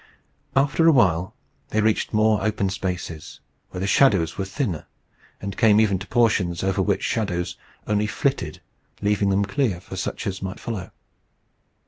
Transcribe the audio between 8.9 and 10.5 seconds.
leaving them clear for such as